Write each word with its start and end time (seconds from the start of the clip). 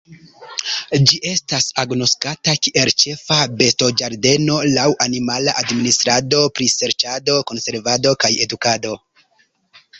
Ĝi 1.09 1.17
estas 1.31 1.67
agnoskata 1.83 2.55
kiel 2.67 2.91
ĉefa 3.03 3.37
bestoĝardeno 3.61 4.57
laŭ 4.79 4.87
animala 5.07 5.55
administrado, 5.65 6.43
priserĉado, 6.59 7.39
konservado, 7.53 8.19
kaj 8.25 8.37
edukado. 8.49 8.99